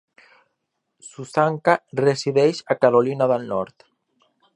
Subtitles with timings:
[1.09, 3.87] Susanka resideix a Carolina del Nord.